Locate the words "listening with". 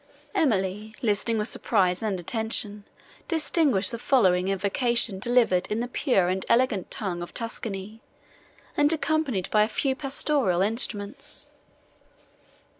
1.03-1.47